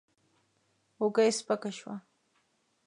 [0.99, 1.95] اوږه يې سپکه شوه.